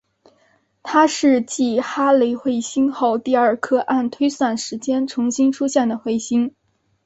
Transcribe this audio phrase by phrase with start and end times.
[0.81, 6.55] 它是继哈雷彗星后第二颗按推算时间重新出现的彗星。